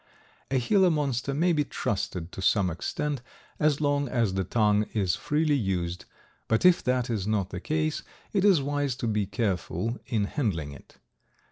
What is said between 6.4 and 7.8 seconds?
but if that is not the